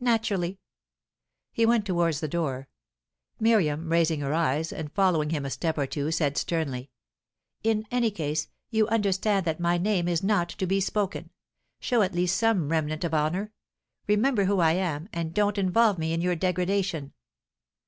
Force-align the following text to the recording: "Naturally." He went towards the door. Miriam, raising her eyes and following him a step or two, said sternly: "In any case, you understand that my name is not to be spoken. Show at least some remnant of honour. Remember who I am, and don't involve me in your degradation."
"Naturally." 0.00 0.58
He 1.52 1.64
went 1.64 1.86
towards 1.86 2.18
the 2.18 2.26
door. 2.26 2.66
Miriam, 3.38 3.90
raising 3.90 4.18
her 4.18 4.34
eyes 4.34 4.72
and 4.72 4.90
following 4.90 5.30
him 5.30 5.46
a 5.46 5.50
step 5.50 5.78
or 5.78 5.86
two, 5.86 6.10
said 6.10 6.36
sternly: 6.36 6.90
"In 7.62 7.86
any 7.88 8.10
case, 8.10 8.48
you 8.70 8.88
understand 8.88 9.46
that 9.46 9.60
my 9.60 9.78
name 9.78 10.08
is 10.08 10.20
not 10.20 10.48
to 10.48 10.66
be 10.66 10.80
spoken. 10.80 11.30
Show 11.78 12.02
at 12.02 12.12
least 12.12 12.36
some 12.36 12.70
remnant 12.70 13.04
of 13.04 13.14
honour. 13.14 13.52
Remember 14.08 14.46
who 14.46 14.58
I 14.58 14.72
am, 14.72 15.08
and 15.12 15.32
don't 15.32 15.56
involve 15.58 15.96
me 15.96 16.12
in 16.12 16.20
your 16.22 16.34
degradation." 16.34 17.12